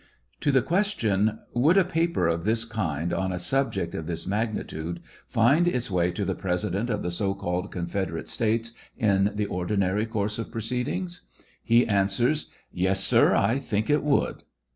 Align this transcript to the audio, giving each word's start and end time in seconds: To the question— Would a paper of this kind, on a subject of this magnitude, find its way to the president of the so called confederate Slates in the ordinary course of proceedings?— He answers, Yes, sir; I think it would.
To 0.39 0.51
the 0.51 0.63
question— 0.63 1.37
Would 1.53 1.77
a 1.77 1.85
paper 1.85 2.27
of 2.27 2.43
this 2.43 2.65
kind, 2.65 3.13
on 3.13 3.31
a 3.31 3.37
subject 3.37 3.93
of 3.93 4.07
this 4.07 4.25
magnitude, 4.25 4.99
find 5.27 5.67
its 5.67 5.91
way 5.91 6.09
to 6.13 6.25
the 6.25 6.33
president 6.33 6.89
of 6.89 7.03
the 7.03 7.11
so 7.11 7.35
called 7.35 7.71
confederate 7.71 8.27
Slates 8.27 8.71
in 8.97 9.31
the 9.35 9.45
ordinary 9.45 10.07
course 10.07 10.39
of 10.39 10.49
proceedings?— 10.51 11.21
He 11.63 11.85
answers, 11.85 12.49
Yes, 12.73 13.03
sir; 13.03 13.35
I 13.35 13.59
think 13.59 13.91
it 13.91 14.03
would. 14.03 14.41